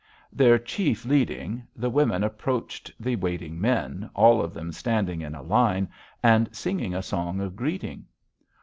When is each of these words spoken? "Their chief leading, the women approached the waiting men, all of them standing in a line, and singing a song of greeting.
"Their 0.33 0.57
chief 0.57 1.05
leading, 1.05 1.67
the 1.75 1.91
women 1.91 2.23
approached 2.23 2.91
the 2.99 3.15
waiting 3.17 3.61
men, 3.61 4.09
all 4.15 4.41
of 4.41 4.51
them 4.51 4.71
standing 4.71 5.21
in 5.21 5.35
a 5.35 5.43
line, 5.43 5.89
and 6.23 6.49
singing 6.55 6.95
a 6.95 7.03
song 7.03 7.39
of 7.39 7.55
greeting. 7.55 8.07